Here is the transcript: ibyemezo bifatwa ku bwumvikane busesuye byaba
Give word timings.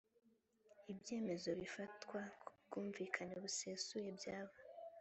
ibyemezo 0.91 1.49
bifatwa 1.59 2.19
ku 2.47 2.51
bwumvikane 2.65 3.33
busesuye 3.43 4.09
byaba 4.17 4.55